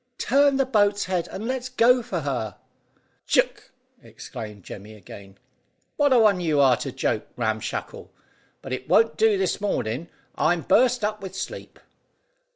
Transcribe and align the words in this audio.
"Turn 0.17 0.57
the 0.57 0.65
boat's 0.65 1.05
head, 1.05 1.27
and 1.27 1.47
let's 1.47 1.69
go 1.69 2.01
for 2.01 2.21
her." 2.21 2.57
"Ck!" 3.27 3.69
ejaculated 4.01 4.63
Jemmy 4.63 4.95
again. 4.95 5.37
"What 5.95 6.11
a 6.11 6.17
one 6.17 6.41
you 6.41 6.59
are 6.59 6.75
to 6.77 6.91
joke, 6.91 7.27
Ram 7.35 7.59
Shackle; 7.59 8.11
but 8.63 8.73
it 8.73 8.89
won't 8.89 9.15
do 9.15 9.37
this 9.37 9.61
mornin'. 9.61 10.09
I'm 10.33 10.61
burst 10.63 11.03
up 11.03 11.21
with 11.21 11.35
sleep." 11.35 11.79